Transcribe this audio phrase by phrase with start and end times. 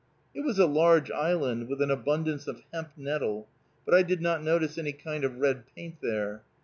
[0.33, 3.47] It was a large island, with an abundance of hemp nettle,
[3.85, 6.41] but I did not notice any kind of red paint there.